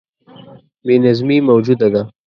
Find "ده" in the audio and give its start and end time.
1.93-2.01